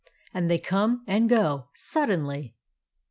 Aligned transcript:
And 0.33 0.49
they 0.49 0.57
come 0.57 1.03
and 1.05 1.29
go— 1.29 1.67
suddenly." 1.75 2.55